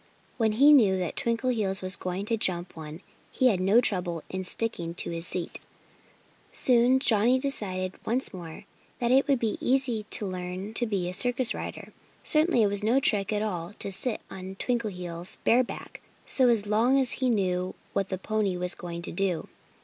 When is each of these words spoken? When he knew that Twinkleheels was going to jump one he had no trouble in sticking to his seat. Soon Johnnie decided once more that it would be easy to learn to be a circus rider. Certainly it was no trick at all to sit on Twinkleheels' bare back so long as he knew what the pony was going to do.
When 0.37 0.53
he 0.53 0.73
knew 0.73 0.97
that 0.97 1.15
Twinkleheels 1.15 1.83
was 1.83 1.95
going 1.95 2.25
to 2.25 2.35
jump 2.35 2.75
one 2.75 3.01
he 3.31 3.49
had 3.49 3.59
no 3.59 3.79
trouble 3.79 4.23
in 4.31 4.43
sticking 4.43 4.95
to 4.95 5.11
his 5.11 5.27
seat. 5.27 5.59
Soon 6.51 6.97
Johnnie 6.97 7.37
decided 7.37 7.93
once 8.03 8.33
more 8.33 8.63
that 8.97 9.11
it 9.11 9.27
would 9.27 9.37
be 9.37 9.59
easy 9.61 10.07
to 10.09 10.25
learn 10.25 10.73
to 10.73 10.87
be 10.87 11.07
a 11.07 11.13
circus 11.13 11.53
rider. 11.53 11.93
Certainly 12.23 12.63
it 12.63 12.67
was 12.67 12.81
no 12.81 12.99
trick 12.99 13.31
at 13.31 13.43
all 13.43 13.73
to 13.73 13.91
sit 13.91 14.21
on 14.31 14.55
Twinkleheels' 14.55 15.37
bare 15.43 15.63
back 15.63 16.01
so 16.25 16.51
long 16.65 16.99
as 16.99 17.11
he 17.11 17.29
knew 17.29 17.75
what 17.93 18.09
the 18.09 18.17
pony 18.17 18.57
was 18.57 18.73
going 18.73 19.03
to 19.03 19.11
do. 19.11 19.47